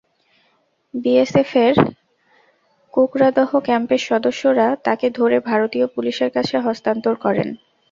বিএসএফের 0.93 1.73
কুকরাদহ 2.93 3.51
ক্যাম্পের 3.59 4.01
সদস্যরা 4.09 4.67
তাঁকে 4.85 5.07
ধরে 5.19 5.37
ভারতীয় 5.49 5.85
পুলিশের 5.87 6.29
কাছে 6.31 6.55
হস্তান্তর 6.59 7.15
করেন। 7.25 7.49